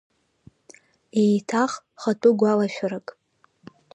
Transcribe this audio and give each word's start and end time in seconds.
Еиҭах 1.21 1.71
хатәы 2.01 2.29
гәалашәарак. 2.39 3.07